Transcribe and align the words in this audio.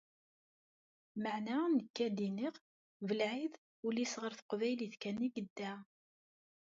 Meɛna 1.21 1.55
nekk 1.75 1.95
a-d-iniɣ: 2.05 2.55
Belɛid, 3.07 3.53
ul-is 3.85 4.13
ɣer 4.21 4.33
teqbaylit 4.35 4.93
kan 5.01 5.25
i 5.27 5.29
yedda. 5.35 5.73